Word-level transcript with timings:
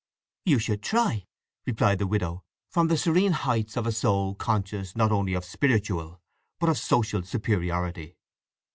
"You 0.45 0.57
should 0.57 0.81
try," 0.81 1.27
replied 1.67 1.99
the 1.99 2.07
widow, 2.07 2.43
from 2.71 2.87
the 2.87 2.97
serene 2.97 3.33
heights 3.33 3.77
of 3.77 3.85
a 3.85 3.91
soul 3.91 4.33
conscious 4.33 4.95
not 4.95 5.11
only 5.11 5.35
of 5.35 5.45
spiritual 5.45 6.19
but 6.59 6.69
of 6.69 6.79
social 6.79 7.21
superiority. 7.21 8.17